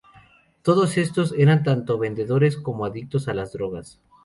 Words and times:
Todos 0.63 0.97
estos 0.97 1.31
eran 1.37 1.61
tanto 1.61 1.99
vendedores 1.99 2.57
como 2.57 2.85
adictos 2.87 3.27
a 3.27 3.35
las 3.35 3.53
drogas. 3.53 4.01